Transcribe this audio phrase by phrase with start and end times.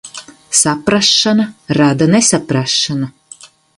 [0.59, 1.45] Saprašana
[1.81, 3.11] rada nesaprašanu.